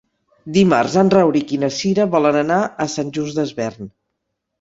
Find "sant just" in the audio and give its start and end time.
2.95-3.39